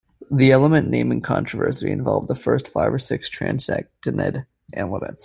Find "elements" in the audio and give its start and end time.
4.73-5.19